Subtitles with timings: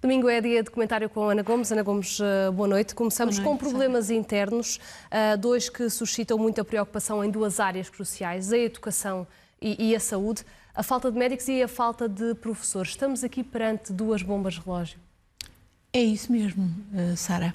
[0.00, 1.72] Domingo é dia de comentário com Ana Gomes.
[1.72, 2.94] Ana Gomes, eh, boa noite.
[2.94, 4.78] Começamos boa noite, com problemas internos,
[5.10, 9.26] eh, dois que suscitam muita preocupação em duas áreas cruciais, a educação
[9.60, 10.44] e, a saúde,
[10.74, 12.92] a falta de médicos e a falta de professores.
[12.92, 14.98] Estamos aqui perante duas bombas de relógio.
[15.92, 17.54] É isso mesmo, eh, Sara.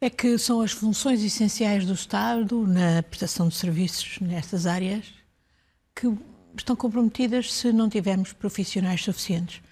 [0.00, 5.06] É que são as funções essenciais do Estado na prestação de serviços nestas áreas
[5.94, 6.06] que
[6.54, 9.62] estão comprometidas se não tivermos profissionais suficientes.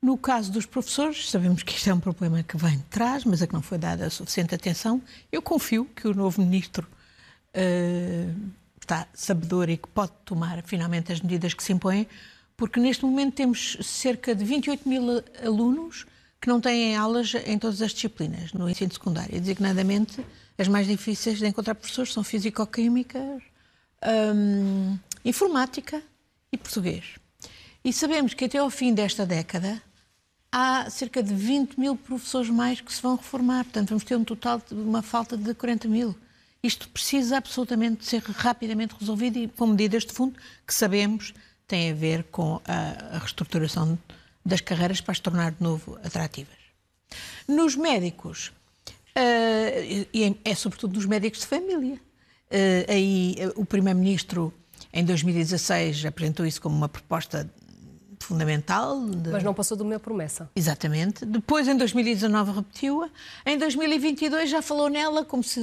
[0.00, 3.40] No caso dos professores, sabemos que isto é um problema que vem de trás, mas
[3.40, 5.02] a que não foi dada suficiente atenção.
[5.32, 6.86] Eu confio que o novo ministro
[7.56, 12.06] uh, está sabedor e que pode tomar finalmente as medidas que se impõem,
[12.56, 16.06] porque neste momento temos cerca de 28 mil alunos
[16.44, 19.40] que não têm aulas em todas as disciplinas no ensino secundário.
[19.40, 20.22] Designadamente,
[20.58, 23.18] as mais difíceis de encontrar professores são físico-química,
[24.36, 26.02] um, informática
[26.52, 27.14] e português.
[27.82, 29.80] E sabemos que até ao fim desta década
[30.52, 33.64] há cerca de 20 mil professores mais que se vão reformar.
[33.64, 36.14] Portanto, vamos ter um total de uma falta de 40 mil.
[36.62, 41.32] Isto precisa absolutamente ser rapidamente resolvido e com medidas de fundo que sabemos
[41.66, 43.98] têm a ver com a reestruturação
[44.44, 46.56] das carreiras para as tornar de novo atrativas.
[47.48, 48.48] Nos médicos,
[49.16, 54.52] uh, e é, é sobretudo nos médicos de família, uh, aí uh, o Primeiro-Ministro
[54.92, 57.50] em 2016 apresentou isso como uma proposta
[58.20, 59.00] fundamental.
[59.06, 59.30] De...
[59.30, 60.50] Mas não passou de uma promessa.
[60.56, 61.24] Exatamente.
[61.24, 63.10] Depois, em 2019, repetiu-a.
[63.44, 65.60] Em 2022 já falou nela como se,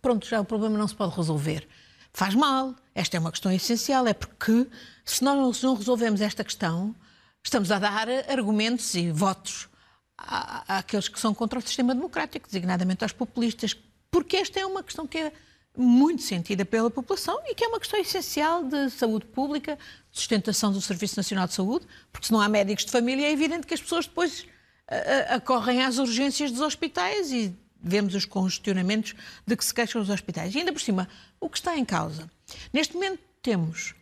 [0.00, 1.66] pronto, já o problema não se pode resolver.
[2.12, 2.74] Faz mal.
[2.94, 4.06] Esta é uma questão essencial.
[4.06, 4.66] É porque,
[5.04, 6.94] se nós não resolvemos esta questão,
[7.42, 9.68] estamos a dar argumentos e votos
[10.16, 13.76] àqueles que são contra o sistema democrático, designadamente aos populistas.
[14.10, 15.32] Porque esta é uma questão que é
[15.76, 19.78] muito sentida pela população e que é uma questão essencial de saúde pública,
[20.10, 23.32] de sustentação do Serviço Nacional de Saúde, porque se não há médicos de família é
[23.32, 24.46] evidente que as pessoas depois
[25.28, 29.14] acorrem às urgências dos hospitais e vemos os congestionamentos
[29.46, 30.54] de que se queixam os hospitais.
[30.54, 31.08] E ainda por cima,
[31.40, 32.30] o que está em causa?
[32.72, 33.94] Neste momento temos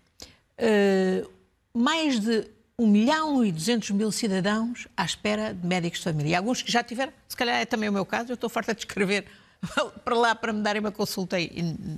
[0.58, 1.30] uh,
[1.72, 2.46] mais de
[2.80, 6.38] 1 milhão e 200 mil cidadãos à espera de médicos de família.
[6.38, 8.80] Alguns que já tiveram, se calhar é também o meu caso, eu estou farta de
[8.80, 9.26] escrever
[10.02, 11.36] para lá para me darem uma consulta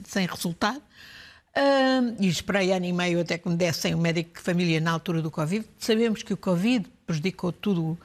[0.04, 0.82] sem resultado.
[1.54, 4.91] Uh, e esperei ano e meio até que me dessem um médico de família na
[4.91, 5.65] altura do Covid.
[5.78, 7.98] Sabemos que o Covid prejudicou tudo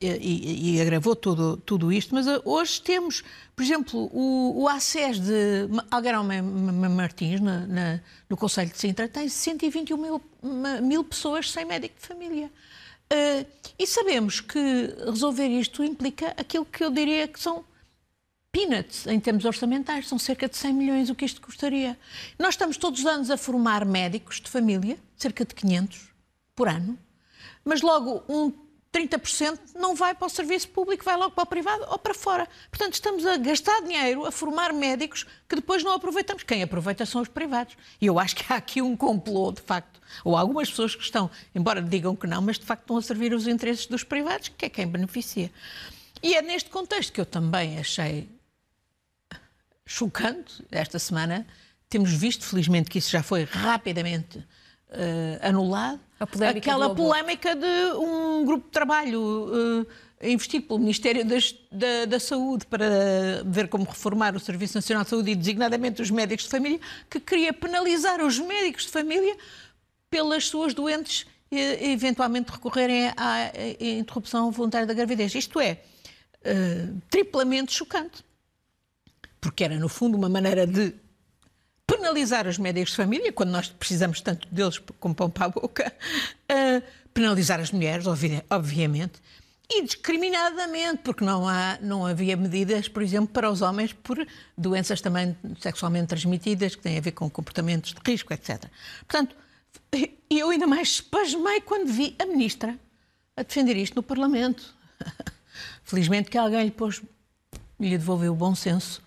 [0.00, 3.22] e, e, agravou tudo, tudo isto, mas uh, hoje temos,
[3.54, 6.24] por exemplo, o, o ACES de Algarão
[6.90, 10.22] Martins, na, na, no Conselho de Sintra, tem 121 mil,
[10.82, 12.50] mil pessoas sem médico de família.
[13.12, 13.46] Uh,
[13.78, 17.62] e sabemos que resolver isto implica aquilo que eu diria que são
[18.50, 21.98] peanuts em termos orçamentais, são cerca de 100 milhões o que isto custaria.
[22.38, 26.08] Nós estamos todos os anos a formar médicos de família, cerca de 500
[26.56, 26.98] por ano,
[27.64, 28.50] mas logo um
[28.92, 32.48] 30% não vai para o serviço público, vai logo para o privado ou para fora.
[32.70, 36.42] Portanto, estamos a gastar dinheiro a formar médicos que depois não aproveitamos.
[36.42, 37.76] Quem aproveita são os privados.
[38.00, 40.00] E eu acho que há aqui um complô, de facto.
[40.24, 43.32] Ou algumas pessoas que estão, embora digam que não, mas de facto estão a servir
[43.32, 45.52] os interesses dos privados, que é quem beneficia.
[46.20, 48.28] E é neste contexto que eu também achei
[49.86, 51.46] chocante esta semana.
[51.88, 54.44] Temos visto, felizmente, que isso já foi rapidamente
[54.90, 56.00] uh, anulado.
[56.54, 59.86] Aquela polémica de um grupo de trabalho uh,
[60.22, 65.10] investido pelo Ministério das, da, da, Saúde para ver como reformar o Serviço Nacional de
[65.10, 66.78] Saúde e designadamente os médicos de família,
[67.08, 69.34] que queria penalizar os médicos de família
[70.10, 71.58] pelas suas doentes e
[71.92, 75.34] eventualmente recorrerem à interrupção voluntária da gravidez.
[75.34, 75.80] Isto é
[76.44, 78.22] uh, triplamente chocante
[79.40, 80.94] porque era, no fundo, uma maneira de
[81.90, 85.92] penalizar os médicos de família, quando nós precisamos tanto deles como pão para a boca,
[86.50, 88.06] uh, penalizar as mulheres,
[88.48, 89.20] obviamente,
[89.68, 94.24] e discriminadamente, porque não, há, não havia medidas, por exemplo, para os homens por
[94.56, 98.64] doenças também sexualmente transmitidas, que têm a ver com comportamentos de risco, etc.
[99.06, 99.34] Portanto,
[100.30, 102.78] eu ainda mais espasmei quando vi a ministra
[103.36, 104.74] a defender isto no Parlamento.
[105.84, 107.02] Felizmente que alguém lhe pôs,
[107.78, 109.02] lhe devolveu o bom senso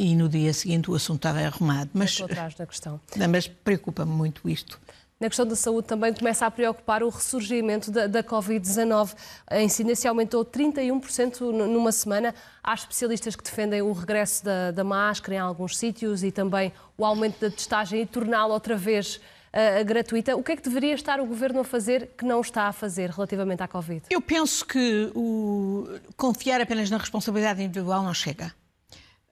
[0.00, 1.90] e no dia seguinte o assunto estava arrumado.
[1.92, 2.98] Mas, atrás da questão.
[3.28, 4.80] mas preocupa-me muito isto.
[5.20, 9.14] Na questão da saúde também começa a preocupar o ressurgimento da, da Covid-19.
[9.46, 12.34] A incidência aumentou 31% numa semana.
[12.64, 17.04] Há especialistas que defendem o regresso da, da máscara em alguns sítios e também o
[17.04, 20.34] aumento da testagem e torná-la outra vez uh, gratuita.
[20.34, 23.10] O que é que deveria estar o Governo a fazer que não está a fazer
[23.10, 24.04] relativamente à Covid?
[24.08, 25.86] Eu penso que o...
[26.16, 28.54] confiar apenas na responsabilidade individual não chega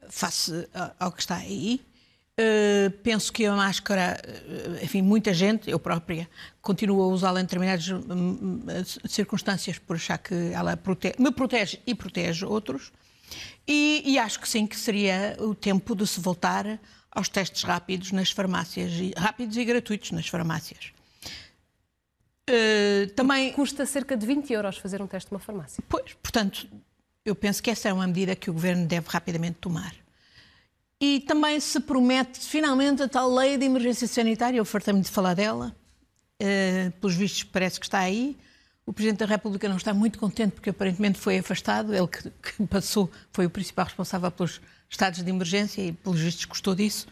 [0.08, 0.68] face
[0.98, 1.80] ao que está aí.
[2.38, 4.16] Uh, penso que a máscara,
[4.80, 6.30] enfim, muita gente, eu própria,
[6.62, 8.60] continua a usá-la em determinadas um,
[9.08, 12.92] circunstâncias por achar que ela protege, me protege e protege outros.
[13.66, 16.78] E, e, acho que sim, que seria o tempo de se voltar
[17.10, 20.92] aos testes rápidos nas farmácias, rápidos e gratuitos nas farmácias.
[22.48, 25.82] Uh, também custa cerca de 20 euros fazer um teste numa farmácia.
[25.88, 26.66] Pois, portanto,
[27.28, 29.94] eu penso que essa é uma medida que o governo deve rapidamente tomar.
[31.00, 35.34] E também se promete finalmente a tal lei de emergência sanitária, eu fartei-me de falar
[35.34, 35.74] dela,
[36.42, 38.36] uh, pelos vistos parece que está aí.
[38.84, 42.66] O Presidente da República não está muito contente porque aparentemente foi afastado, ele que, que
[42.66, 47.06] passou, foi o principal responsável pelos estados de emergência e pelos vistos gostou disso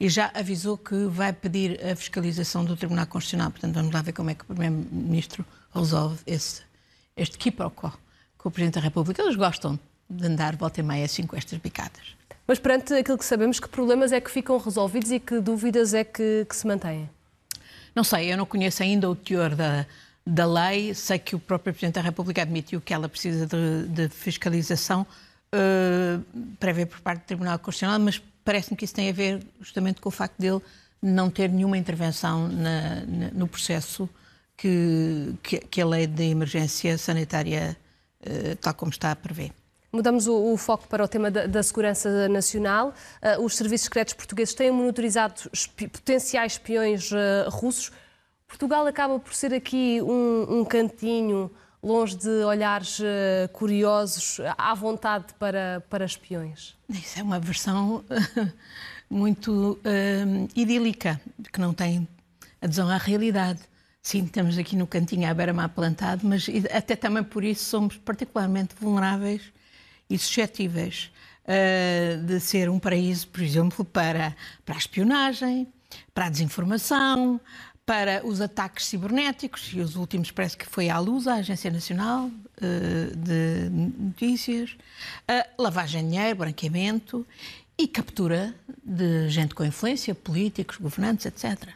[0.00, 3.50] e já avisou que vai pedir a fiscalização do Tribunal Constitucional.
[3.50, 5.44] Portanto, vamos lá ver como é que o Primeiro-Ministro
[5.74, 6.62] resolve esse,
[7.16, 7.92] este quiproquo
[8.42, 9.22] com o Presidente da República.
[9.22, 9.78] Eles gostam
[10.08, 12.16] de andar volta e meia assim com estas bicadas.
[12.46, 16.02] Mas perante aquilo que sabemos, que problemas é que ficam resolvidos e que dúvidas é
[16.02, 17.08] que, que se mantêm?
[17.94, 19.86] Não sei, eu não conheço ainda o teor da,
[20.26, 20.94] da lei.
[20.94, 25.06] Sei que o próprio Presidente da República admitiu que ela precisa de, de fiscalização
[25.54, 26.24] uh,
[26.58, 30.08] prévia por parte do Tribunal Constitucional, mas parece-me que isso tem a ver justamente com
[30.08, 30.60] o facto dele
[31.02, 34.08] não ter nenhuma intervenção na, na, no processo
[34.56, 37.76] que, que, que, a lei de emergência sanitária,
[38.60, 39.52] tal como está a prever.
[39.92, 42.94] Mudamos o, o, foco para o tema da, da segurança nacional.
[43.20, 47.90] Uh, os serviços secretos portugueses têm monitorizado espi potenciais espiões uh, russos.
[48.46, 51.50] Portugal acaba por ser aqui um, um cantinho
[51.82, 56.76] longe de olhares uh, curiosos, à vontade para, para espiões?
[56.88, 58.04] Isso é uma versão
[59.10, 61.20] muito uh, idílica,
[61.52, 62.06] que não tem
[62.62, 63.60] adesão à realidade.
[64.02, 68.74] Sim, estamos aqui no cantinho à beira-mar plantado, mas até também por isso somos particularmente
[68.80, 69.42] vulneráveis
[70.08, 71.10] e suscetíveis
[71.44, 75.68] uh, de ser um paraíso, por exemplo, para, para a espionagem,
[76.14, 77.38] para a desinformação,
[77.84, 82.26] para os ataques cibernéticos, e os últimos parece que foi à luz, a Agência Nacional
[82.26, 84.76] uh, de Notícias,
[85.28, 87.26] uh, lavagem de dinheiro, branqueamento
[87.76, 91.68] e captura de gente com influência, políticos, governantes, etc.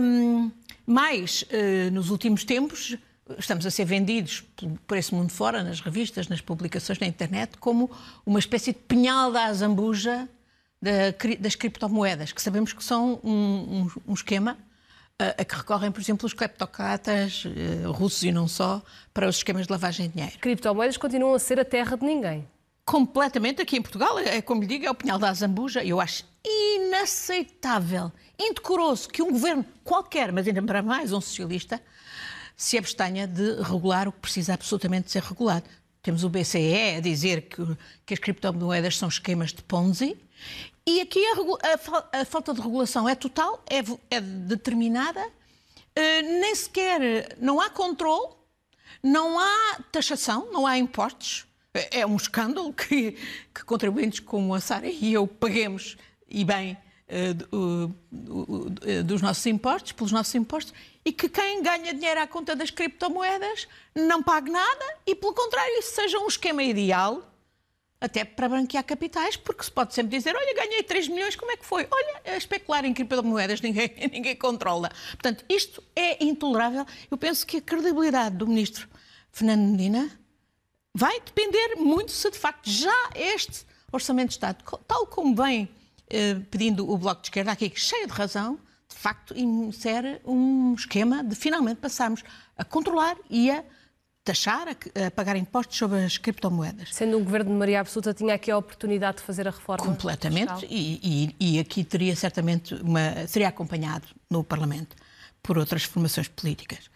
[0.00, 0.50] Um,
[0.86, 2.96] mais, uh, nos últimos tempos,
[3.38, 4.44] estamos a ser vendidos
[4.86, 7.90] por esse mundo fora, nas revistas, nas publicações na internet, como
[8.24, 10.28] uma espécie de pinhal da azambuja
[11.40, 14.58] das criptomoedas, que sabemos que são um, um, um esquema
[15.18, 18.82] a, que recorrem, por exemplo, os cleptocratas uh, russos e não só,
[19.12, 20.38] para os esquemas de lavagem de dinheiro.
[20.38, 22.46] Criptomoedas continuam a ser a terra de ninguém.
[22.84, 25.82] Completamente aqui em Portugal, é como lhe digo, é o pinhal da Zambuja.
[25.82, 31.80] Eu acho inaceitável, indecoroso que um governo qualquer, mas ainda para mais um socialista,
[32.56, 35.64] se abstenha de regular o que precisa absolutamente ser regulado.
[36.02, 37.62] Temos o BCE a dizer que,
[38.04, 40.16] que as criptomoedas são esquemas de Ponzi
[40.86, 43.78] e aqui a, a, a falta de regulação é total, é,
[44.14, 48.34] é determinada, uh, nem sequer não há controle,
[49.02, 51.46] não há taxação, não há impostos.
[51.72, 53.12] É, é um escândalo que,
[53.54, 55.96] que contribuintes como a Sara e eu paguemos,
[56.28, 56.76] e bem,
[59.04, 60.74] dos nossos impostos, pelos nossos impostos,
[61.04, 65.78] e que quem ganha dinheiro à conta das criptomoedas não pague nada e, pelo contrário,
[65.78, 67.30] isso seja um esquema ideal
[68.00, 71.56] até para branquear capitais, porque se pode sempre dizer, olha, ganhei 3 milhões, como é
[71.56, 71.88] que foi?
[71.90, 74.90] Olha, especular em criptomoedas ninguém, ninguém controla.
[75.12, 76.84] Portanto, isto é intolerável.
[77.10, 78.88] Eu penso que a credibilidade do ministro
[79.32, 80.10] Fernando Medina
[80.92, 85.68] vai depender muito se de facto já este Orçamento de Estado, tal como vem eh,
[86.50, 88.58] pedindo o Bloco de Esquerda, aqui cheio de razão,
[88.88, 92.22] de facto insere um esquema de finalmente passarmos
[92.56, 93.64] a controlar e a
[94.24, 96.94] taxar, a, pagar impostos sobre as criptomoedas.
[96.94, 100.66] Sendo um governo de maioria absoluta, tinha aqui a oportunidade de fazer a reforma Completamente,
[100.70, 104.96] e, e, e, aqui teria certamente uma, seria acompanhado no Parlamento
[105.42, 106.90] por outras formações políticas.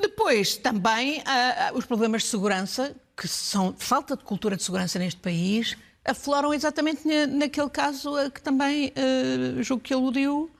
[0.00, 5.20] Depois, também, uh, os problemas de segurança, que são falta de cultura de segurança neste
[5.20, 10.50] país, afloram exatamente naquele caso a que também uh, julgo que aludiu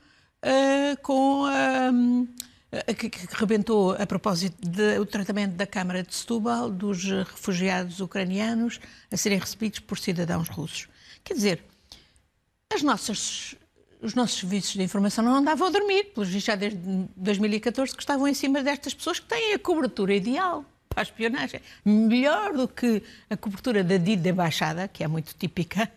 [0.44, 1.90] uh, com a
[2.72, 8.78] eh, que, que rebentou a propósito do tratamento da Câmara de Setúbal dos refugiados ucranianos
[9.10, 10.88] a serem recebidos por cidadãos russos.
[11.24, 11.64] Quer dizer,
[12.72, 13.56] as nossas,
[14.00, 16.78] os nossos serviços de informação não andavam a dormir, pelos já desde
[17.16, 21.60] 2014 que estavam em cima destas pessoas que têm a cobertura ideal para a espionagem.
[21.84, 25.90] Melhor do que a cobertura da DID da Embaixada, que é muito típica,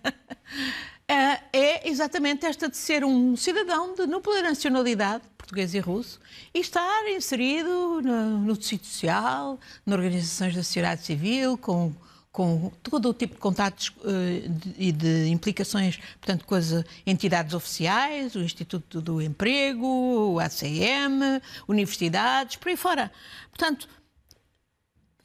[1.07, 6.21] eh, é exatamente esta de ser um cidadão de dupla nacionalidade português e russo,
[6.53, 11.93] e estar inserido no, no tecido social, nas organizações da sociedade civil, com,
[12.31, 16.71] com todo o tipo de contatos uh, e de, implicações, portanto, com as
[17.05, 23.11] entidades oficiais, o Instituto do Emprego, o ACM, universidades, por aí fora.
[23.51, 23.89] Portanto,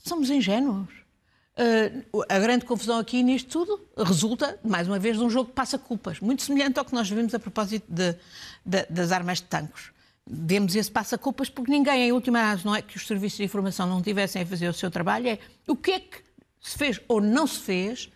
[0.09, 0.89] somos ingênuos.
[1.59, 5.57] Uh, a grande confusão aqui nisto tudo resulta, mais uma vez, de um jogo que
[5.57, 8.17] passa culpas, muito semelhante ao que nós vimos a propósito de,
[8.65, 9.91] de, das armas de tanques.
[10.25, 13.89] Vemos esse passa-culpas porque ninguém, em última análise, não é que os serviços de informação
[13.89, 16.19] não tivessem a fazer o seu trabalho, é o que é que
[16.61, 18.11] se fez ou não se fez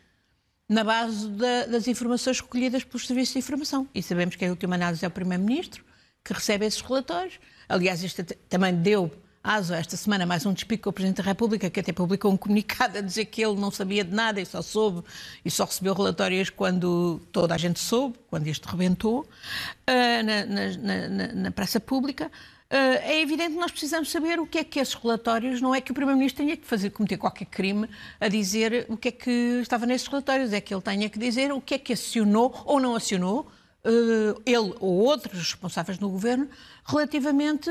[0.69, 3.89] na base da, das informações recolhidas pelos serviços de informação.
[3.95, 5.85] E sabemos que, em última análise, é o Primeiro-Ministro
[6.25, 7.41] que recebe esses relatórios.
[7.69, 9.11] Aliás, isto também deu
[9.43, 12.37] aso esta semana mais um despique com o Presidente da República, que até publicou um
[12.37, 15.03] comunicado a dizer que ele não sabia de nada e só soube
[15.45, 21.09] e só recebeu relatórios quando toda a gente soube, quando isto rebentou, uh, na, na,
[21.09, 22.31] na, na praça pública.
[22.71, 25.81] Uh, é evidente que nós precisamos saber o que é que esses relatórios, não é
[25.81, 27.89] que o Primeiro-Ministro tenha que fazer, cometer qualquer crime
[28.21, 29.31] a dizer o que é que
[29.61, 32.81] estava nesses relatórios, é que ele tenha que dizer o que é que acionou ou
[32.81, 33.51] não acionou,
[33.85, 36.49] uh, ele ou outros responsáveis no Governo,
[36.87, 37.71] relativamente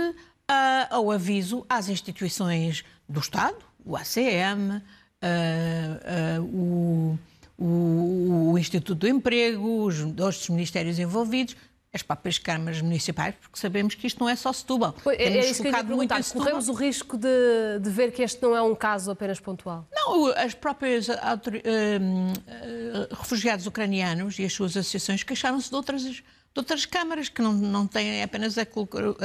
[0.51, 3.55] a, ao aviso às instituições do Estado,
[3.86, 4.81] o ACM,
[5.24, 7.17] uh, o,
[7.58, 11.55] o, o Instituto do Emprego, os outros ministérios envolvidos,
[11.93, 14.93] as próprias câmaras municipais, porque sabemos que isto não é só Setúbal.
[15.03, 16.24] Pois, é, é isso que eu ia perguntar.
[16.24, 19.88] Corremos o risco de, de, ver que este não é um caso apenas pontual?
[19.91, 26.60] Não, as próprias uh, uh, refugiados ucranianos e as suas associações queixaram-se de outras, de
[26.60, 28.65] outras câmaras que não, não têm apenas a,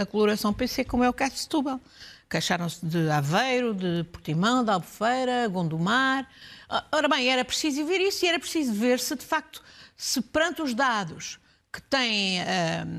[0.06, 1.80] coloração PC, como é o caso de Setúbal.
[2.28, 6.28] Queixaram-se de Aveiro, de Portimão, de Albufeira, Gondomar.
[6.90, 9.62] Ora bem, era preciso ver isso e era preciso ver se, de facto,
[9.96, 11.38] se perante os dados
[11.76, 12.44] que, têm, uh,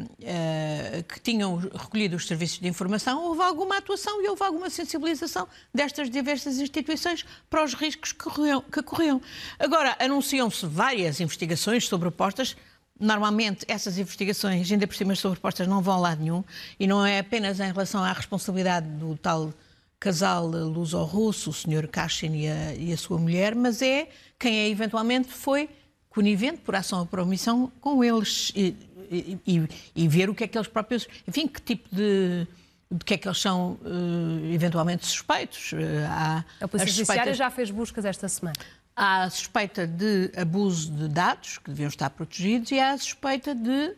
[0.05, 5.47] uh, que tinham recolhido os serviços de informação, houve alguma atuação e houve alguma sensibilização
[5.73, 8.61] destas diversas instituições para os riscos que corriam.
[8.61, 9.19] Que corriam.
[9.57, 12.55] Agora, anunciam-se várias investigações sobrepostas.
[12.99, 16.43] Normalmente, essas investigações, ainda por cima sobrepostas, não vão a lado nenhum
[16.79, 19.53] e não é apenas em relação à responsabilidade do tal
[19.99, 21.87] casal luso-russo, o Sr.
[21.87, 25.69] Kashin e a, e a sua mulher, mas é quem é eventualmente foi
[26.09, 28.75] conivente por ação ou por omissão com eles e,
[29.11, 32.47] e, e, ver o que é que eles próprios, enfim, que tipo de
[32.89, 35.73] de que é que eles são uh, eventualmente suspeitos.
[35.73, 35.77] Uh,
[36.07, 38.55] há a Polícia Judiciária já fez buscas esta semana.
[38.99, 43.53] Há a suspeita de abuso de dados, que deviam estar protegidos, e há a suspeita
[43.53, 43.95] de,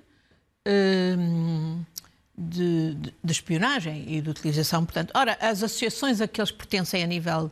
[0.68, 1.86] uh,
[2.38, 4.84] de, de, de, espionagem e de utilização.
[4.84, 7.50] Portanto, ora, as associações a que eles pertencem a nível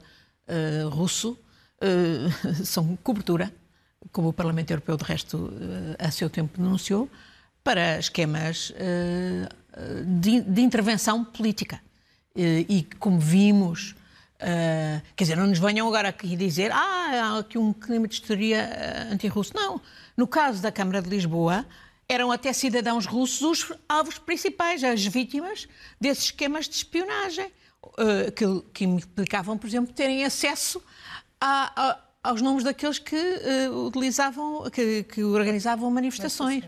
[0.92, 1.38] russo
[2.63, 3.54] são cobertura
[4.12, 5.54] como o Parlamento Europeu, de resto,
[6.00, 7.10] eh, a seu tempo denunciou,
[7.63, 8.74] para esquemas
[10.22, 11.82] de, intervenção política.
[12.36, 13.94] E como vimos,
[14.39, 19.08] quer dizer, não nos venham agora aqui dizer ah, há aqui um clima de histeria
[19.12, 19.53] anti-russo.
[19.56, 19.82] Não.
[20.15, 21.65] No caso da Câmara de Lisboa,
[22.08, 25.67] eram até cidadãos russos os alvos principais, as vítimas
[26.00, 27.51] desses esquemas de espionagem,
[28.36, 30.82] que, que implicavam, por exemplo, terem acesso
[31.39, 36.63] a, a aos nomes daqueles que uh, utilizavam, que, que, organizavam manifestações.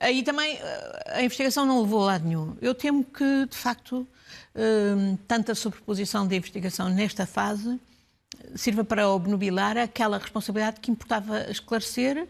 [0.00, 0.60] Aí também uh,
[1.08, 2.56] a investigação não levou a lado nenhum.
[2.62, 4.06] Eu temo que, de facto, uh,
[5.26, 7.80] tanta sobreposição de investigação nesta fase
[8.54, 12.28] sirva para obnubilar aquela responsabilidade que importava esclarecer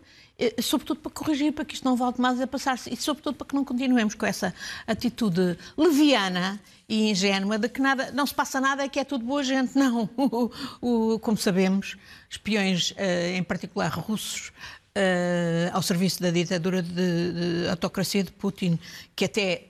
[0.60, 3.54] sobretudo para corrigir, para que isto não volte mais a passar-se e sobretudo para que
[3.54, 4.54] não continuemos com essa
[4.86, 9.24] atitude leviana e ingênua de que nada, não se passa nada, é que é tudo
[9.24, 9.76] boa gente.
[9.76, 10.50] Não, o,
[10.80, 11.96] o, como sabemos,
[12.28, 14.52] espiões, eh, em particular russos,
[14.94, 18.78] Uh, ao serviço da ditadura de, de, autocracia de Putin,
[19.16, 19.68] que até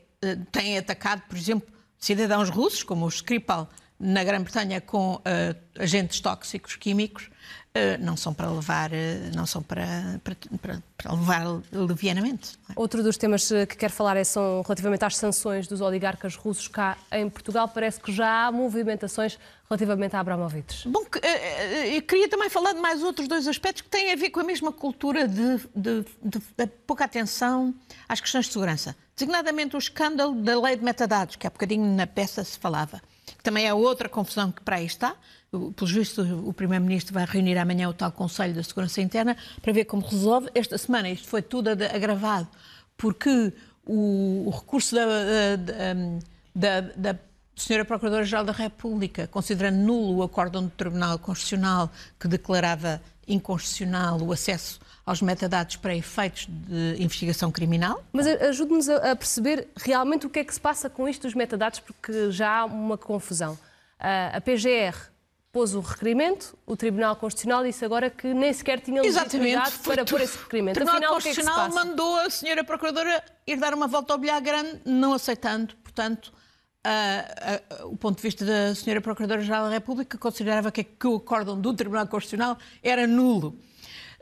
[0.51, 5.21] têm atacado, por exemplo, cidadãos russos, como o Skripal, na Grã-Bretanha, com uh,
[5.79, 7.31] agentes tóxicos químicos,
[8.01, 12.59] não são para levar, eh, não são para, para, para levar levianamente.
[12.69, 12.73] É?
[12.77, 16.69] Outro dos temas eh, que quero falar é são relativamente às sanções dos oligarcas russos
[16.69, 17.67] cá em Portugal.
[17.69, 19.39] Parece que já há movimentações
[19.71, 20.87] relativamente a Abramovich.
[20.87, 21.03] Bom,
[21.95, 24.45] eu queria também falar de mais outros dois aspectos que têm a ver com a
[24.45, 27.75] mesma cultura de, de, de, de pouca atenção
[28.07, 28.95] às questões de segurança.
[29.17, 33.01] Designadamente o escândalo da lei de metadados, que há bocadinho na peça se falava.
[33.25, 35.17] Que também é outra confusão que para aí está
[35.77, 39.85] pelos vistos, o Primeiro-Ministro vai reunir amanhã o tal Conselho da Segurança Interna para ver
[39.85, 40.49] como resolve.
[40.55, 42.49] Esta semana isto foi tudo agravado
[42.97, 43.53] porque
[43.85, 45.05] o, o recurso da,
[46.55, 47.19] da, da, da
[47.55, 54.33] Senhora Procuradora-Geral da República, considerando nulo o acórdão do Tribunal Constitucional que declarava inconstitucional o
[54.33, 58.03] acesso aos metadados para efeitos de investigação criminal.
[58.11, 61.79] Mas ajude-nos a perceber realmente o que é que se passa com isto dos metadados,
[61.81, 63.59] porque já há uma confusão.
[63.99, 65.12] A PGR
[65.53, 70.23] pôs o requerimento, o Tribunal Constitucional disse agora que nem sequer tinha legitimidade para pôr
[70.23, 70.77] esse requerimento.
[70.77, 74.15] O Tribunal Afinal, Constitucional que é que mandou a senhora Procuradora ir dar uma volta
[74.15, 76.33] ao bilhar grande, não aceitando, portanto,
[76.87, 81.17] uh, uh, o ponto de vista da senhora Procuradora-Geral da República considerava que, que o
[81.17, 83.61] acórdão do Tribunal Constitucional era nulo.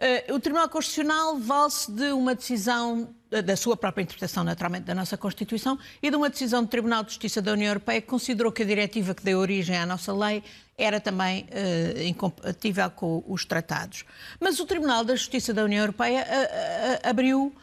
[0.01, 3.15] Uh, o Tribunal Constitucional vale-se de uma decisão
[3.45, 7.11] da sua própria interpretação, naturalmente, da nossa Constituição e de uma decisão do Tribunal de
[7.11, 10.43] Justiça da União Europeia que considerou que a diretiva que deu origem à nossa lei
[10.79, 14.07] era também uh, incompatível com os tratados.
[14.41, 17.55] Mas o Tribunal da Justiça da União Europeia uh, abriu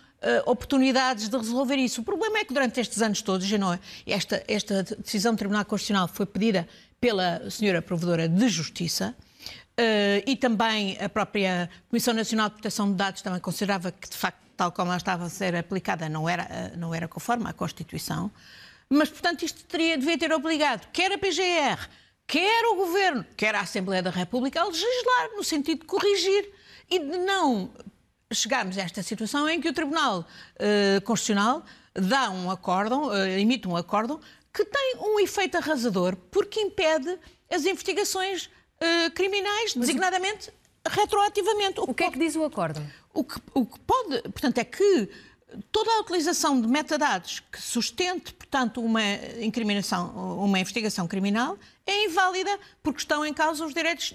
[0.47, 2.01] oportunidades de resolver isso.
[2.01, 5.63] O problema é que durante estes anos todos, não é, esta, esta decisão do Tribunal
[5.63, 6.67] Constitucional foi pedida
[6.99, 9.15] pela senhora Provedora de Justiça,
[9.79, 14.17] Uh, e também a própria Comissão Nacional de Proteção de Dados também considerava que, de
[14.17, 17.53] facto, tal como ela estava a ser aplicada, não era, uh, não era conforme à
[17.53, 18.31] Constituição.
[18.89, 21.87] Mas, portanto, isto teria, devia ter obrigado quer a PGR,
[22.25, 26.49] quer o Governo, quer a Assembleia da República a legislar no sentido de corrigir
[26.89, 27.69] e de não
[28.33, 33.75] chegarmos a esta situação em que o Tribunal uh, Constitucional dá um acórdão, emite um
[33.75, 34.19] acórdão
[34.51, 37.15] que tem um efeito arrasador porque impede
[37.49, 38.49] as investigações
[38.81, 40.51] uh, criminais, Mas designadamente
[40.89, 41.79] retroativamente.
[41.79, 42.81] O, o que, é que diz o acordo?
[43.13, 45.09] O que, o que pode, portanto, é que
[45.71, 49.01] toda a utilização de metadados que sustente, portanto, uma
[49.39, 51.57] incriminação, uma investigação criminal,
[51.87, 54.13] é inválida porque estão em causa os direitos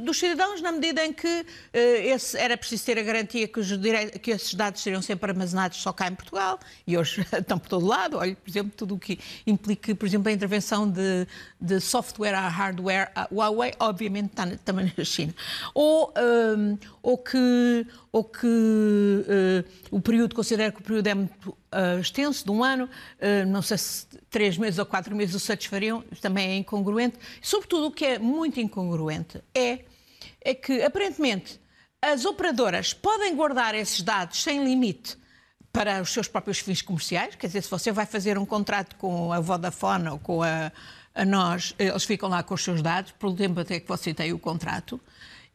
[0.00, 4.20] dos cidadãos, na medida em que uh, esse, era preciso ter a garantia que, direitos,
[4.20, 7.86] que, esses dados seriam sempre armazenados só cá em Portugal e hoje estão por todo
[7.86, 8.16] lado.
[8.16, 11.26] Olha, por exemplo, tudo o que implica, por exemplo, a intervenção de,
[11.60, 15.34] de software a hardware, a Huawei, obviamente está também na China.
[15.74, 16.12] Ou,
[16.56, 22.00] um, ou que, ou que uh, o período, considero que o período é muito uh,
[22.00, 22.88] extenso, de um ano,
[23.46, 27.18] não sei se três meses ou quatro meses o satisfariam, também é incongruente.
[27.40, 29.84] Sobretudo, o que é muito incongruente é,
[30.40, 31.60] é que, aparentemente,
[32.00, 35.16] as operadoras podem guardar esses dados sem limite
[35.70, 37.36] para os seus próprios fins comerciais.
[37.36, 40.72] Quer dizer, se você vai fazer um contrato com a Vodafone ou com a,
[41.14, 44.32] a nós, eles ficam lá com os seus dados, pelo tempo até que você tem
[44.32, 44.98] o contrato.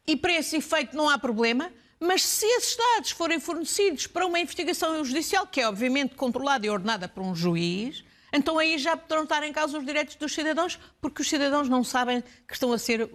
[0.06, 1.70] E para esse efeito não há problema.
[2.00, 6.70] Mas se esses dados forem fornecidos para uma investigação judicial, que é obviamente controlada e
[6.70, 10.78] ordenada por um juiz, então aí já poderão estar em causa os direitos dos cidadãos,
[11.00, 13.08] porque os cidadãos não sabem que estão a ser uh,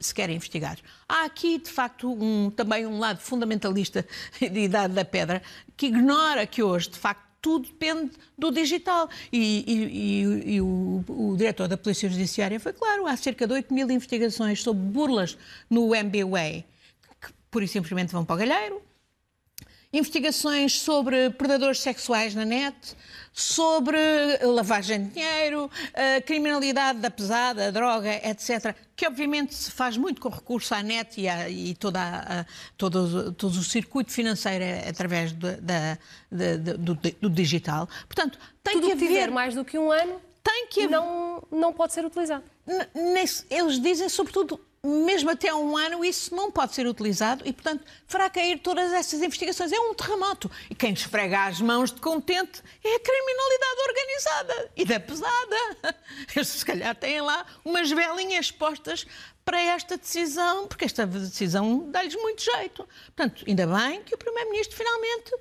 [0.00, 0.82] sequer investigados.
[1.08, 4.06] Há aqui, de facto, um, também um lado fundamentalista
[4.40, 5.42] de idade da pedra,
[5.76, 9.08] que ignora que hoje, de facto, tudo depende do digital.
[9.32, 13.52] E, e, e, e o, o, diretor da Polícia Judiciária foi claro, há cerca de
[13.52, 15.38] 8 mil investigações sobre burlas
[15.70, 16.64] no MBWay,
[17.20, 18.82] que pura e simplesmente vão para o galheiro,
[19.92, 22.96] investigações sobre predadores sexuais na net,
[23.32, 23.98] sobre
[24.42, 25.70] lavagem de dinheiro,
[26.24, 31.28] criminalidade da pesada, droga, etc., que obviamente se faz muito com recurso à net e,
[31.28, 32.46] a, e toda a,
[32.78, 37.86] todo, todo o circuito financeiro através de, de, de, do, do, digital.
[38.06, 39.08] Portanto, tem Tudo que haver...
[39.08, 40.92] tiver mais do que um ano tem que haver...
[40.92, 42.44] não, não pode ser utilizado.
[43.50, 48.30] Eles dizem, sobretudo, mesmo até um ano, isso não pode ser utilizado e, portanto, fará
[48.30, 49.72] cair todas essas investigações.
[49.72, 50.50] É um terremoto.
[50.70, 55.56] E quem esfrega as mãos de contente é a criminalidade organizada e da pesada.
[56.34, 59.06] Eles, se calhar, têm lá umas velinhas postas
[59.44, 62.86] para esta decisão, porque esta decisão dá-lhes muito jeito.
[63.14, 65.32] Portanto, ainda bem que o Primeiro-Ministro finalmente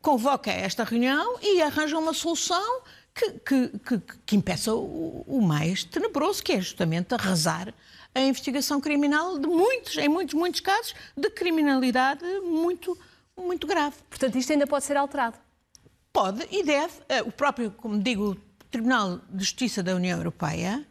[0.00, 2.82] convoca esta reunião e arranja uma solução
[3.14, 7.72] que, que, que, que impeça o, o mais tenebroso, que é justamente arrasar
[8.14, 12.98] a investigação criminal de muitos, em muitos, muitos casos, de criminalidade muito,
[13.36, 13.96] muito grave.
[14.08, 15.36] Portanto, isto ainda pode ser alterado?
[16.12, 16.92] Pode e deve.
[17.08, 18.36] Eh, o próprio, como digo,
[18.70, 20.86] Tribunal de Justiça da União Europeia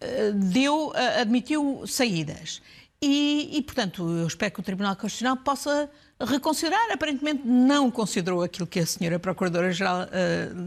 [0.00, 2.62] eh, deu, eh, admitiu saídas.
[3.00, 6.90] E, e, portanto, eu espero que o Tribunal Constitucional possa reconsiderar.
[6.90, 10.06] Aparentemente não considerou aquilo que a senhora Procuradora-Geral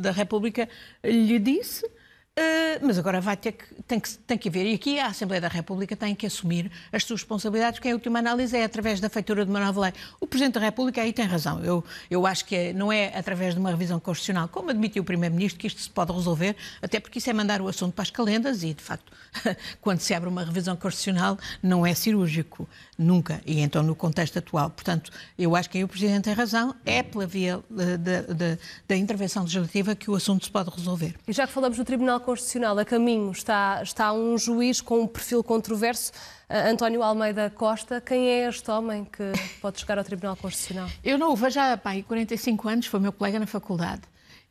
[0.02, 0.70] da República
[1.04, 1.90] lhe disse.
[2.38, 5.42] Uh, mas agora vai ter que tem, que tem que haver, e aqui a Assembleia
[5.42, 9.10] da República tem que assumir as suas responsabilidades, que em última análise é através da
[9.10, 9.94] feitura de uma nova lei.
[10.20, 11.64] O Presidente da República aí tem razão.
[11.64, 15.06] Eu, eu acho que é, não é através de uma revisão constitucional, como admitiu o
[15.06, 18.12] Primeiro-Ministro, que isto se pode resolver, até porque isso é mandar o assunto para as
[18.12, 19.12] calendas e, de facto,
[19.82, 24.70] quando se abre uma revisão constitucional, não é cirúrgico, nunca, e então no contexto atual.
[24.70, 28.58] Portanto, eu acho que aí o Presidente tem razão, é pela via eh,
[28.88, 31.16] da intervenção legislativa que o assunto se pode resolver.
[31.28, 35.08] E já que falamos do Tribunal Constitucional, a caminho está, está um juiz com um
[35.08, 36.12] perfil controverso,
[36.50, 38.02] uh, António Almeida Costa.
[38.02, 39.24] Quem é este homem que
[39.62, 40.90] pode chegar ao Tribunal Constitucional?
[41.04, 44.02] Eu não o vejo há pá, 45 anos, foi meu colega na faculdade.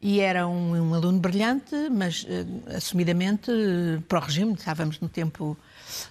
[0.00, 5.08] E era um, um aluno brilhante, mas uh, assumidamente uh, para o regime, estávamos no
[5.08, 5.56] tempo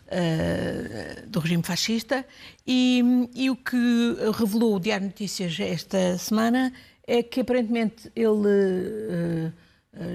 [0.08, 2.26] uh, do regime fascista,
[2.66, 6.74] e, e, o que revelou o Diário de Notícias esta semana
[7.08, 9.54] é que aparentemente ele,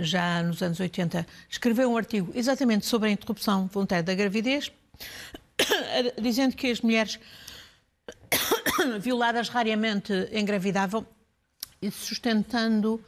[0.03, 4.73] já nos anos 80, escreveu um artigo exatamente sobre a interrupção voluntária da gravidez,
[6.21, 7.21] dizendo que as mulheres
[9.01, 11.07] violadas raramente engravidavam
[11.81, 13.01] e sustentando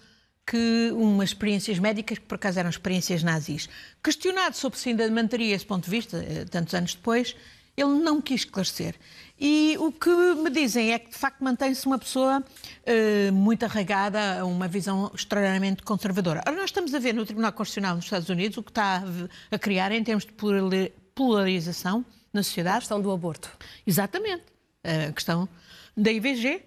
[0.46, 3.68] que umas experiências médicas, que por acaso eram experiências nazis.
[4.02, 7.36] Questionado sobre se ainda manteria esse ponto de vista, eh, tantos anos depois,
[7.76, 8.96] ele não quis esclarecer.
[9.40, 14.40] E o que me dizem é que, de facto, mantém-se uma pessoa uh, muito arraigada
[14.40, 16.42] a uma visão extraordinariamente conservadora.
[16.46, 19.02] Ora, nós estamos a ver no Tribunal Constitucional nos Estados Unidos o que está
[19.50, 22.76] a criar em termos de polarização na sociedade.
[22.76, 23.50] A questão do aborto.
[23.86, 24.44] Exatamente.
[24.84, 25.48] A questão
[25.96, 26.62] da IVG,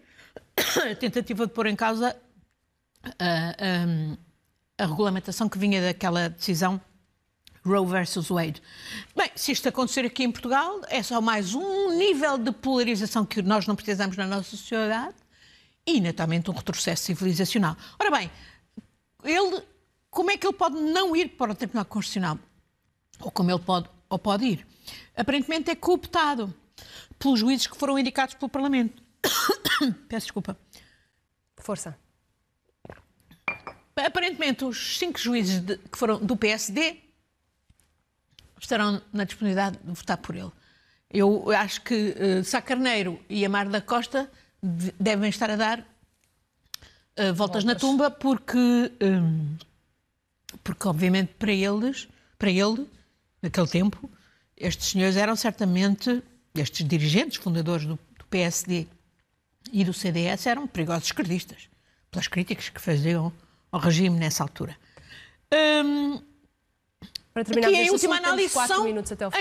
[0.91, 2.15] a tentativa de pôr em causa
[3.19, 6.79] a, a, regulamentação que vinha daquela decisão
[7.65, 8.61] Roe versus Wade.
[9.15, 13.41] Bem, se isto acontecer aqui em Portugal, é só mais um nível de polarização que
[13.41, 15.15] nós não precisamos na nossa sociedade
[15.85, 17.75] e, naturalmente, um retrocesso civilizacional.
[17.99, 18.31] Ora bem,
[19.23, 19.63] ele,
[20.11, 22.37] como é que ele pode não ir para o Tribunal Constitucional?
[23.19, 24.67] Ou como ele pode, ou pode ir?
[25.15, 26.53] Aparentemente é cooptado
[27.17, 29.01] pelos juízes que foram indicados pelo Parlamento.
[30.07, 30.57] Peço desculpa.
[31.57, 31.97] Força.
[33.95, 36.99] Aparentemente, os cinco juízes de, que foram do PSD
[38.59, 40.51] estarão na disponibilidade de votar por ele.
[41.09, 44.29] Eu acho que uh, Sá Carneiro e Amar da Costa
[44.99, 48.57] devem estar a dar uh, voltas, voltas, na tumba porque,
[49.01, 49.55] um,
[50.63, 52.89] porque obviamente para eles, para ele,
[53.41, 54.09] naquele tempo,
[54.57, 56.21] estes senhores eram certamente,
[56.53, 58.87] estes dirigentes, fundadores do, do PSD
[59.71, 61.69] e do CDS, eram perigosos esquerdistas,
[62.11, 63.31] pelas críticas que faziam
[63.75, 64.77] ao regime nessa altura.
[65.53, 66.21] Um,
[67.33, 68.87] Para terminar, aqui, em última análise são,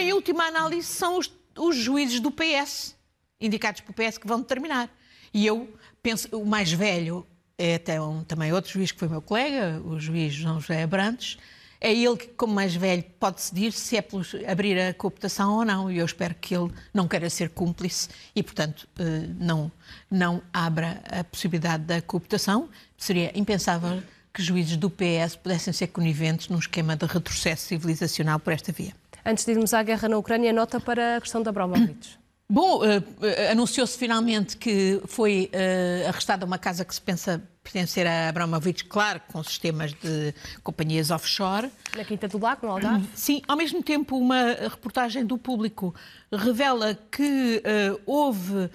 [0.01, 2.97] em última análise são os, os juízes do PS,
[3.41, 4.91] indicados pelo PS, que vão determinar.
[5.33, 7.25] E eu penso, o mais velho
[7.57, 11.39] é até um, também outro juiz que foi meu colega, o juiz João José Abrantes,
[11.81, 15.65] é ele que, como mais velho, pode decidir se é por abrir a cooptação ou
[15.65, 15.91] não.
[15.91, 19.71] E eu espero que ele não queira ser cúmplice e, portanto, eh, não,
[20.11, 22.71] não abra a possibilidade da cooptação.
[22.97, 24.03] Seria impensável
[24.35, 28.93] que juízes do PS pudessem ser coniventes num esquema de retrocesso civilizacional por esta via.
[29.25, 32.19] Antes de irmos à guerra na Ucrânia, nota para a questão da Abramovich.
[32.51, 38.29] Bom, uh, anunciou-se finalmente que foi uh, arrestada uma casa que se pensa pertencer a
[38.29, 41.71] Abramovich, claro, com sistemas de companhias offshore.
[41.97, 43.09] Na Quinta do Lago, no Algarve?
[43.15, 45.95] Sim, ao mesmo tempo, uma reportagem do público
[46.31, 48.69] revela que uh, houve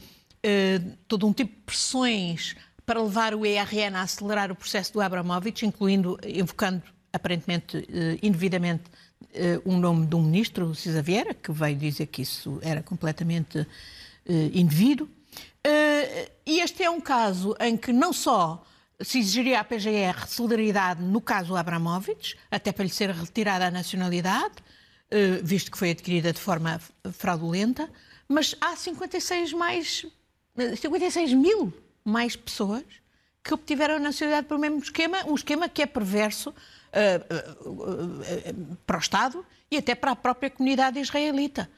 [1.06, 2.56] todo um tipo de pressões
[2.89, 6.82] para levar o ERN a acelerar o processo do Abramovich, incluindo, invocando
[7.13, 8.86] aparentemente eh, indevidamente
[9.32, 13.60] eh, um nome de um ministro, Cisa Vieira, que veio dizer que isso era completamente
[13.60, 15.08] eh, indevido.
[16.47, 18.65] E este é um caso em que não só
[18.99, 24.56] se exigiria à PGR solidariedade no caso Abramovich, até para lhe ser retirada a nacionalidade,
[25.43, 27.88] visto que foi adquirida de forma fraudulenta,
[28.28, 30.08] mas há 56 mais
[30.75, 31.71] 56 mil
[32.03, 32.83] mais pessoas
[33.43, 38.77] que obtiveram a nacionalidade pelo mesmo esquema, um esquema que é perverso uh, uh, uh,
[38.85, 41.69] para o Estado e até para a própria comunidade israelita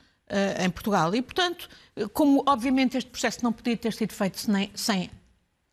[0.63, 1.13] em Portugal.
[1.13, 1.67] E, portanto,
[2.13, 5.12] como obviamente este processo não podia ter sido feito sem, sem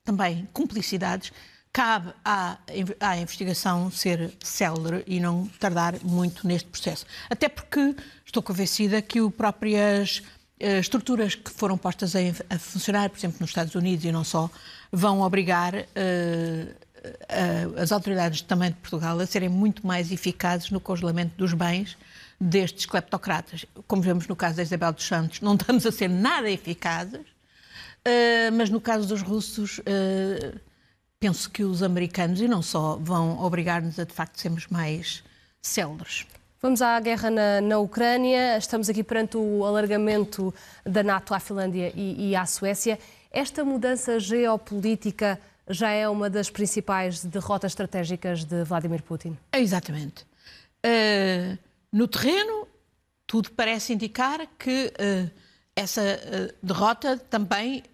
[0.02, 1.30] também cumplicidades,
[1.72, 2.58] cabe à,
[2.98, 7.06] à, investigação ser célere e não tardar muito neste processo.
[7.30, 13.18] Até porque estou convencida que o próprias eh, estruturas que foram postas a, funcionar, por
[13.18, 14.50] exemplo, nos Estados Unidos e não só,
[14.90, 20.80] vão obrigar uh, uh, as autoridades também de Portugal a serem muito mais eficazes no
[20.80, 21.96] congelamento dos bens
[22.40, 23.64] destes cleptocratas.
[23.86, 27.26] Como vemos no caso da Isabel dos Santos, não estamos a ser nada eficazes,
[28.56, 29.80] mas no caso dos russos,
[31.18, 35.24] penso que os americanos, e não só, vão obrigar-nos a de facto sermos mais
[35.60, 36.26] céleres.
[36.60, 38.58] Vamos à guerra na, na, Ucrânia.
[38.58, 40.52] Estamos aqui perante o alargamento
[40.84, 42.98] da NATO à Finlândia e, e, à Suécia.
[43.30, 49.38] Esta mudança geopolítica já é uma das principais derrotas estratégicas de Vladimir Putin?
[49.52, 50.26] Exatamente.
[50.84, 51.56] Uh,
[51.92, 52.66] no terreno,
[53.24, 55.30] tudo parece indicar que uh,
[55.76, 57.84] essa uh, derrota também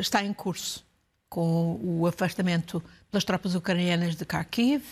[0.00, 0.82] está em curso,
[1.28, 4.82] com o afastamento das tropas ucranianas de Kharkiv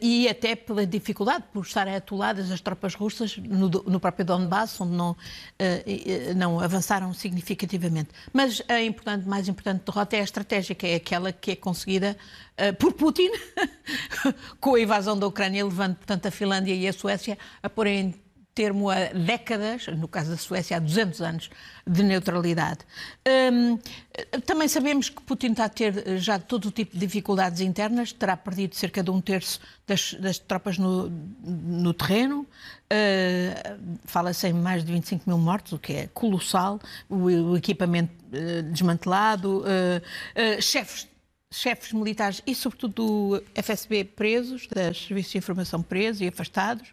[0.00, 4.92] e até pela dificuldade por estarem atoladas as tropas russas no, no próprio Donbass, onde
[4.92, 5.16] não,
[6.36, 8.10] não avançaram significativamente.
[8.32, 12.16] Mas a importante, mais importante derrota é a estratégica, é aquela que é conseguida
[12.78, 13.30] por Putin,
[14.60, 18.14] com a invasão da Ucrânia, levando, portanto, a Finlândia e a Suécia a porem
[18.54, 21.50] termo há décadas, no caso da Suécia há 200 anos,
[21.86, 22.80] de neutralidade.
[23.52, 23.78] Hum,
[24.44, 28.36] também sabemos que Putin está a ter já todo o tipo de dificuldades internas, terá
[28.36, 31.08] perdido cerca de um terço das, das tropas no,
[31.42, 37.16] no terreno, uh, fala-se em mais de 25 mil mortos, o que é colossal, o,
[37.16, 41.08] o equipamento uh, desmantelado, uh, chefes
[41.52, 46.88] chefes militares e, sobretudo, do FSB presos, das serviços de informação presos e afastados,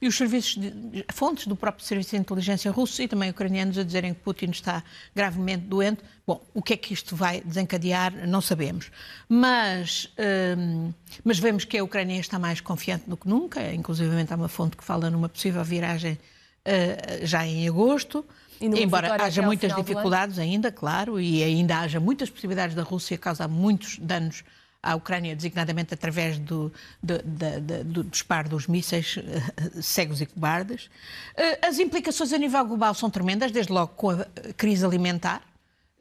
[0.00, 3.82] e os serviços, de, fontes do próprio Serviço de Inteligência russo e também ucranianos a
[3.82, 4.82] dizerem que Putin está
[5.14, 6.02] gravemente doente.
[6.26, 8.90] Bom, o que é que isto vai desencadear, não sabemos.
[9.28, 10.10] Mas,
[10.58, 10.92] hum,
[11.22, 14.76] mas vemos que a Ucrânia está mais confiante do que nunca, inclusive há uma fonte
[14.76, 18.24] que fala numa possível viragem uh, já em agosto.
[18.60, 23.98] Embora haja muitas dificuldades ainda, claro, e ainda haja muitas possibilidades da Rússia causar muitos
[23.98, 24.42] danos
[24.82, 30.86] à Ucrânia, designadamente através do, do, do, do disparo dos mísseis uh, cegos e cobardes.
[30.86, 35.42] Uh, as implicações a nível global são tremendas, desde logo com a crise alimentar,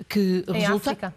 [0.08, 1.15] que em resulta África.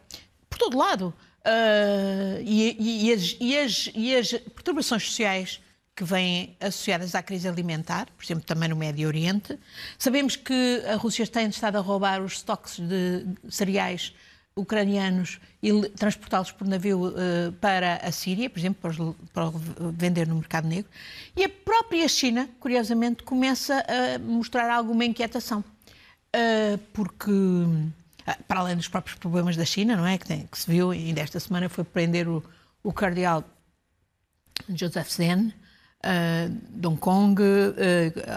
[0.48, 1.14] por todo lado.
[1.40, 5.60] Uh, e, e, e, as, e, as, e as perturbações sociais
[6.00, 9.58] que vêm associadas à crise alimentar, por exemplo, também no Médio Oriente.
[9.98, 14.14] Sabemos que a Rússia tem estado a roubar os estoques de cereais
[14.56, 18.80] ucranianos e transportá-los por navio uh, para a Síria, por exemplo,
[19.30, 20.90] para, para, vender no mercado negro.
[21.36, 27.92] E a própria China, curiosamente, começa a mostrar alguma inquietação, uh, porque uh,
[28.48, 31.20] para além dos próprios problemas da China, não é que, tem, que se viu ainda
[31.20, 32.42] esta semana foi prender o,
[32.82, 33.44] o cardeal
[34.70, 35.52] Joseph Zen,
[36.04, 37.44] uh, de Hong Kong, uh,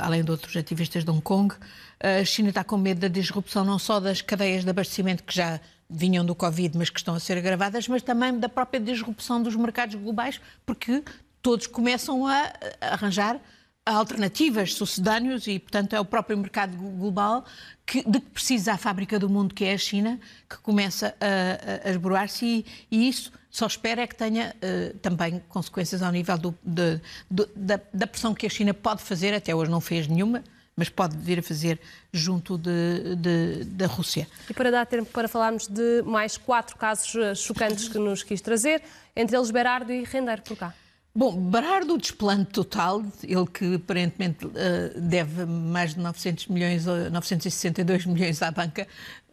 [0.01, 1.53] além de outros ativistas de Hong Kong.
[1.99, 5.59] a China está com medo da disrupção não só das cadeias de abastecimento que já
[5.89, 9.55] vinham do Covid, mas que estão a ser agravadas, mas também da própria disrupção dos
[9.55, 11.03] mercados globais, porque
[11.41, 13.39] todos começam a arranjar
[13.85, 17.45] alternativas, sucedâneos, e, portanto, é o próprio mercado global
[17.85, 20.19] que, de que precisa a fábrica do mundo, que é a China,
[20.49, 26.01] que começa a, esboroar-se, e, e, isso só espera é que tenha uh, também consequências
[26.01, 29.69] ao nível do, de, de, da, da, pressão que a China pode fazer, até hoje
[29.69, 30.43] não fez nenhuma,
[30.75, 31.79] mas pode vir a fazer
[32.11, 34.27] junto de, de, da Rússia.
[34.49, 38.41] E para dar tempo para falarmos de mais quatro casos eh, chocantes que nos quis
[38.41, 38.81] trazer,
[39.15, 40.73] entre eles Berardo e Render, por cá.
[41.15, 48.07] Bom, Berardo, o desplante total, ele que aparentemente uh, deve mais de 900 milhões, 962
[48.07, 48.87] milhões à banca,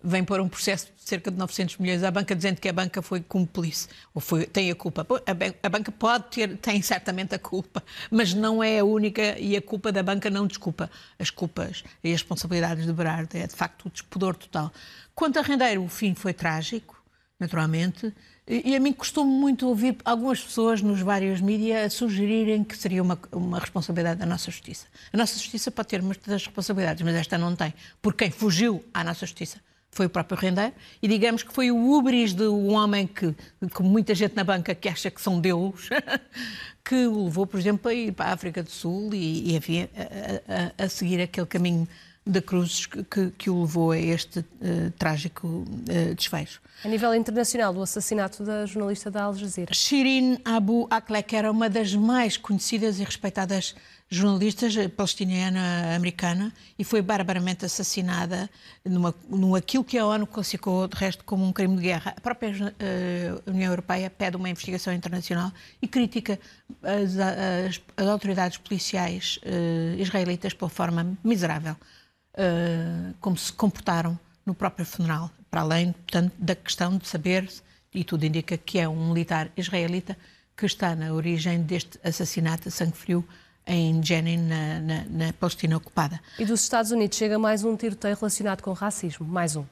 [0.04, 3.00] vem pôr um processo de cerca de 900 milhões à banca, dizendo que a banca
[3.00, 5.06] foi cúmplice, ou foi, tem a culpa.
[5.62, 9.62] A, banca pode ter, tem certamente a culpa, mas não é a única e a
[9.62, 13.38] culpa da banca não desculpa as culpas e as responsabilidades de Berardo.
[13.38, 14.70] É de facto o despudor total.
[15.14, 17.02] Quanto a Rendeiro, o fim foi trágico,
[17.38, 18.12] naturalmente.
[18.46, 23.18] E a mim custou-me muito ouvir algumas pessoas nos vários mídias sugerirem que seria uma,
[23.30, 24.86] uma responsabilidade da nossa justiça.
[25.12, 27.72] A nossa justiça pode ter muitas responsabilidades, mas esta não tem.
[28.02, 29.58] Porque quem fugiu à nossa justiça
[29.92, 30.72] foi o próprio rendeiro,
[31.02, 33.34] e digamos que foi o ubris de um homem que,
[33.72, 35.88] como muita gente na banca que acha que são Deus,
[36.84, 39.88] que o levou, por exemplo, a ir para a África do Sul e, e enfim,
[39.96, 41.88] a, a, a seguir aquele caminho
[42.30, 46.60] da Cruzes que, que, o levou a este uh, trágico uh, desfecho.
[46.84, 49.74] A nível internacional, o assassinato da jornalista da Al Jazeera.
[49.74, 53.74] Shirin Abu Akleh era uma das mais conhecidas e respeitadas
[54.10, 58.50] jornalistas eh, palestiniana-americana e foi barbaramente assassinada
[58.84, 62.14] numa, num aquilo que a ONU classificou, de resto, como um crime de guerra.
[62.16, 66.40] A própria uh, União Europeia pede uma investigação internacional e critica
[66.82, 71.76] as, as, as autoridades policiais uh, israelitas pela forma miserável
[72.34, 77.50] uh, como se comportaram no próprio funeral, para além, portanto, da questão de saber,
[77.92, 80.16] e tudo indica que é um militar israelita
[80.56, 83.24] que está na origem deste assassinato a sangue frio
[83.66, 86.20] em Jenin, na, na, na Palestina ocupada.
[86.38, 89.64] E dos Estados Unidos chega mais um tiroteio relacionado com racismo, mais um.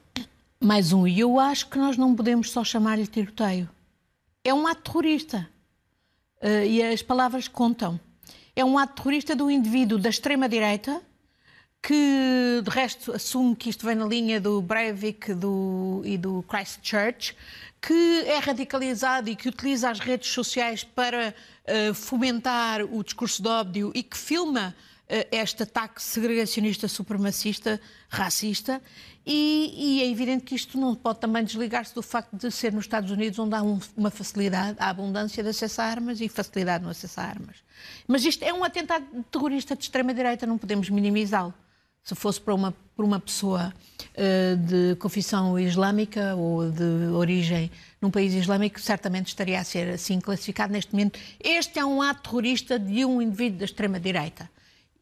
[0.61, 1.07] Mais um.
[1.07, 3.69] E eu acho que nós não podemos só chamar-lhe tiroteio.
[4.45, 5.49] É um ato terrorista.
[6.43, 7.99] Uh, e as palavras contam.
[8.55, 11.03] É um ato terrorista do indivíduo da extrema-direita
[11.83, 17.37] que de resto assume que isto vem na linha do Breivik do, e do Christchurch,
[17.81, 21.35] que é radicalizado e que utiliza as redes sociais para
[21.67, 24.75] uh, fomentar o discurso de ódio e que filma
[25.33, 28.81] este ataque segregacionista, supremacista, racista,
[29.31, 32.85] e, e, é evidente que isto não pode também desligar-se do facto de ser nos
[32.85, 36.83] Estados Unidos onde há um, uma facilidade, há abundância de acesso a armas e facilidade
[36.83, 37.57] no acesso a armas.
[38.07, 41.53] Mas isto é um atentado terrorista de extrema-direita, não podemos minimizá-lo.
[42.09, 48.11] Se fosse para uma, para uma pessoa uh, de confissão islâmica ou de origem num
[48.11, 51.21] país islâmico, certamente estaria a ser assim classificado neste momento.
[51.39, 54.49] Este é um ato terrorista de um indivíduo da extrema-direita.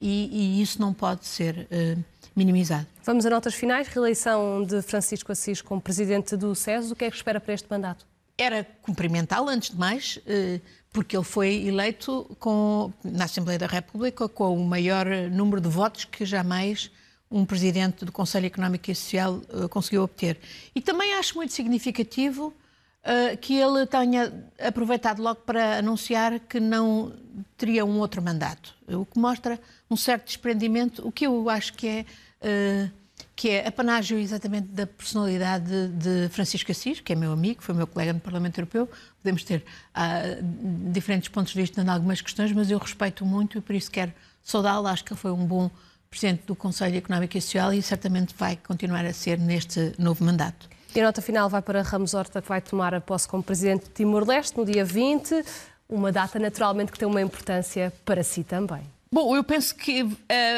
[0.01, 2.89] E, e, isso não pode ser uh, minimizado.
[3.05, 3.87] Vamos a notas finais.
[3.87, 6.91] Reeleição de Francisco Assis como presidente do SES.
[6.91, 8.05] O que é que espera para este mandato?
[8.37, 10.61] Era cumprimentá-lo, antes de mais, uh,
[10.97, 16.07] porque ele foi eleito com, na Assembleia da República com o maior número de votos
[16.07, 16.91] que jamais
[17.31, 20.39] um presidente do Conselho Económico e Social uh, conseguiu obter.
[20.75, 27.13] E também acho muito significativo uh, que ele tenha aproveitado logo para anunciar que não
[27.59, 31.89] teria um outro mandato, o que mostra um certo desprendimento, o que eu acho que
[31.89, 32.07] é.
[32.41, 33.06] Uh,
[33.37, 35.89] que é apanágio exatamente da personalidade de,
[36.23, 38.89] de, Francisco Assis, que é meu amigo, foi meu colega no Parlamento Europeu.
[39.23, 39.63] Podemos ter
[39.95, 43.91] uh, diferentes pontos de vista em algumas questões, mas eu respeito muito e por isso
[43.91, 44.11] quero
[44.43, 44.87] saudá-lo.
[44.87, 45.71] Acho que ele foi um bom
[46.09, 50.67] Presidente do Conselho Económico e Social e certamente vai continuar a ser neste novo mandato.
[50.95, 53.85] E a nota final vai para Ramos Horta, que vai tomar a posse como Presidente
[53.85, 55.45] de Timor-Leste no dia 20,
[55.87, 58.81] uma data naturalmente que tem uma importância para si também.
[59.13, 60.17] Bom, eu penso que uh,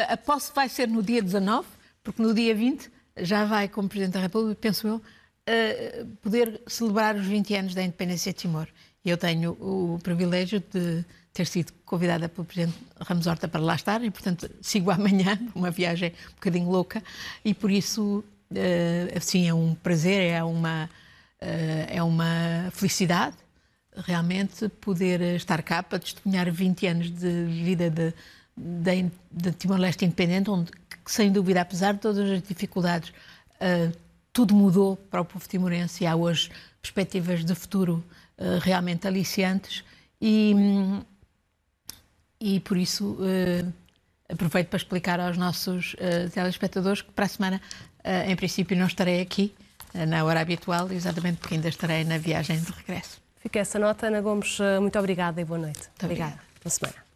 [0.08, 1.66] a posse vai ser no dia 19,
[2.08, 7.14] porque no dia 20 já vai, como Presidente da República, penso eu, uh, poder celebrar
[7.14, 8.66] os 20 anos da independência de Timor.
[9.04, 14.02] Eu tenho o privilégio de ter sido convidada pelo Presidente Ramos Horta para lá estar
[14.02, 17.02] e, portanto, sigo amanhã, uma viagem um bocadinho louca,
[17.44, 18.24] e por isso,
[19.14, 20.88] assim, é um prazer, é uma,
[21.38, 23.36] eh, é uma felicidade
[23.94, 28.14] realmente poder estar cá para testemunhar 20 anos de vida de,
[28.58, 30.70] de, de Timor-Leste independente, onde,
[31.06, 33.96] sem dúvida, apesar de todas as dificuldades, uh,
[34.32, 38.04] tudo mudou para o povo timorense e há hoje perspectivas de futuro
[38.38, 39.84] uh, realmente aliciantes.
[40.20, 40.54] E,
[42.40, 43.72] e por isso uh,
[44.28, 47.60] aproveito para explicar aos nossos uh, telespectadores que para a semana,
[48.26, 49.54] em princípio, não estarei aqui
[49.92, 53.20] na hora habitual, exatamente porque ainda estarei na viagem de regresso.
[53.36, 54.58] Fica essa nota, Ana Gomes.
[54.80, 55.80] Muito obrigada e boa noite.
[55.88, 56.38] Muito obrigada.
[56.62, 57.07] Boa semana.